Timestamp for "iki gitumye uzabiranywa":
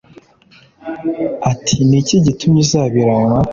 2.01-3.39